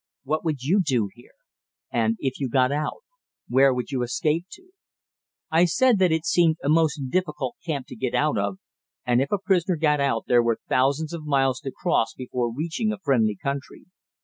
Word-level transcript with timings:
What 0.23 0.43
would 0.43 0.63
you 0.63 0.81
do 0.83 1.09
here? 1.13 1.35
and 1.91 2.15
if 2.17 2.39
you 2.39 2.49
got 2.49 2.71
out, 2.71 3.03
where 3.47 3.71
would 3.71 3.91
you 3.91 4.01
escape 4.01 4.47
to?" 4.53 4.71
I 5.51 5.65
said 5.65 5.99
that 5.99 6.11
it 6.11 6.25
seemed 6.25 6.57
a 6.63 6.69
most 6.69 7.11
difficult 7.11 7.57
camp 7.63 7.85
to 7.89 7.95
get 7.95 8.15
out 8.15 8.35
of, 8.35 8.57
and 9.05 9.21
if 9.21 9.31
a 9.31 9.37
prisoner 9.37 9.75
got 9.75 9.99
out 9.99 10.23
there 10.27 10.41
were 10.41 10.57
thousands 10.67 11.13
of 11.13 11.27
miles 11.27 11.59
to 11.59 11.71
cross 11.71 12.15
before 12.15 12.51
reaching 12.51 12.91
a 12.91 12.97
friendly 12.97 13.35
country. 13.35 13.85